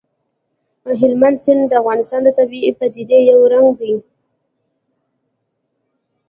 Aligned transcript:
هلمند 0.99 1.37
سیند 1.45 1.63
د 1.69 1.73
افغانستان 1.81 2.21
د 2.23 2.29
طبیعي 2.39 2.71
پدیدو 2.79 3.17
یو 3.29 3.39
رنګ 3.53 3.67
دی. 3.79 3.93